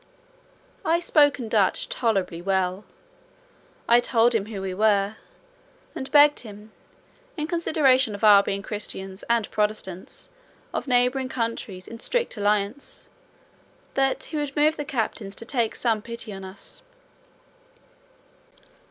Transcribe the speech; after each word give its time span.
I 0.83 0.99
spoke 0.99 1.37
Dutch 1.47 1.87
tolerably 1.87 2.41
well; 2.41 2.85
I 3.87 3.99
told 3.99 4.33
him 4.33 4.47
who 4.47 4.59
we 4.59 4.73
were, 4.73 5.17
and 5.93 6.09
begged 6.11 6.39
him, 6.39 6.71
in 7.37 7.45
consideration 7.45 8.15
of 8.15 8.23
our 8.23 8.41
being 8.41 8.63
Christians 8.63 9.21
and 9.29 9.47
Protestants, 9.51 10.27
of 10.73 10.87
neighbouring 10.87 11.29
countries 11.29 11.87
in 11.87 11.99
strict 11.99 12.35
alliance, 12.35 13.09
that 13.93 14.23
he 14.23 14.37
would 14.37 14.55
move 14.55 14.75
the 14.75 14.85
captains 14.85 15.35
to 15.35 15.45
take 15.45 15.75
some 15.75 16.01
pity 16.01 16.33
on 16.33 16.43
us. 16.43 16.81